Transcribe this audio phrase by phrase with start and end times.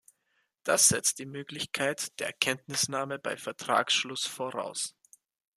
[0.63, 4.95] Das setzt die Möglichkeit der Kenntnisnahme bei Vertragsschluss voraus.